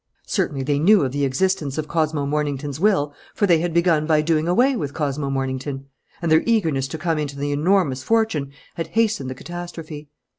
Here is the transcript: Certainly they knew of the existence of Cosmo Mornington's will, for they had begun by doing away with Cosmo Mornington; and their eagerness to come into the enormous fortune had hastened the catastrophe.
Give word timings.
Certainly 0.25 0.63
they 0.63 0.79
knew 0.79 1.05
of 1.05 1.11
the 1.11 1.25
existence 1.25 1.77
of 1.77 1.87
Cosmo 1.87 2.25
Mornington's 2.25 2.79
will, 2.79 3.13
for 3.35 3.45
they 3.45 3.59
had 3.59 3.71
begun 3.71 4.07
by 4.07 4.23
doing 4.23 4.47
away 4.47 4.75
with 4.75 4.95
Cosmo 4.95 5.29
Mornington; 5.29 5.85
and 6.23 6.31
their 6.31 6.41
eagerness 6.47 6.87
to 6.87 6.97
come 6.97 7.19
into 7.19 7.37
the 7.37 7.51
enormous 7.51 8.01
fortune 8.01 8.51
had 8.77 8.87
hastened 8.97 9.29
the 9.29 9.35
catastrophe. 9.35 10.09